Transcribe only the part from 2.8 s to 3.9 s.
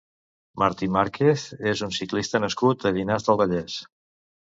a Llinars del Vallès.